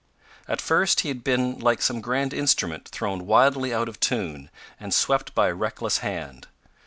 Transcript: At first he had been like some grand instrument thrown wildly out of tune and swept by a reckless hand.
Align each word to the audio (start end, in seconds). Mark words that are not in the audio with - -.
At 0.47 0.61
first 0.61 1.01
he 1.01 1.09
had 1.09 1.23
been 1.23 1.59
like 1.59 1.79
some 1.79 2.01
grand 2.01 2.33
instrument 2.33 2.87
thrown 2.89 3.27
wildly 3.27 3.71
out 3.71 3.87
of 3.87 3.99
tune 3.99 4.49
and 4.79 4.95
swept 4.95 5.35
by 5.35 5.49
a 5.49 5.53
reckless 5.53 5.99
hand. 5.99 6.47